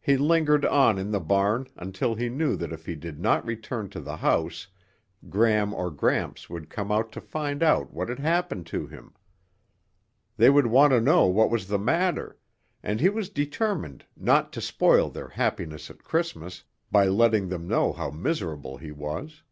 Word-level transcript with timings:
He 0.00 0.16
lingered 0.16 0.64
on 0.64 0.98
in 0.98 1.10
the 1.10 1.20
barn 1.20 1.66
until 1.76 2.14
he 2.14 2.30
knew 2.30 2.56
that 2.56 2.72
if 2.72 2.86
he 2.86 2.94
did 2.94 3.20
not 3.20 3.44
return 3.44 3.90
to 3.90 4.00
the 4.00 4.16
house 4.16 4.68
Gram 5.28 5.74
or 5.74 5.90
Gramps 5.90 6.48
would 6.48 6.70
come 6.70 6.90
out 6.90 7.12
to 7.12 7.20
find 7.20 7.62
out 7.62 7.92
what 7.92 8.08
had 8.08 8.18
happened 8.18 8.64
to 8.68 8.86
him. 8.86 9.12
They 10.38 10.48
would 10.48 10.68
want 10.68 10.92
to 10.92 11.02
know 11.02 11.26
what 11.26 11.50
was 11.50 11.66
the 11.68 11.78
matter, 11.78 12.38
and 12.82 12.98
he 12.98 13.10
was 13.10 13.28
determined 13.28 14.06
not 14.16 14.54
to 14.54 14.62
spoil 14.62 15.10
their 15.10 15.28
happiness 15.28 15.90
at 15.90 16.02
Christmas 16.02 16.64
by 16.90 17.04
letting 17.06 17.50
them 17.50 17.68
know 17.68 17.92
how 17.92 18.10
miserable 18.10 18.78
he 18.78 18.90
was. 18.90 19.42